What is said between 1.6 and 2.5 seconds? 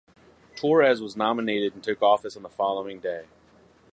and took office on the